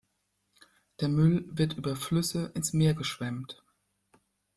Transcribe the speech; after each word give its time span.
Der 0.99 1.09
Müll 1.09 1.45
wird 1.55 1.73
über 1.77 1.95
Flüsse 1.95 2.51
ins 2.55 2.73
Meer 2.73 2.95
geschwemmt. 2.95 3.61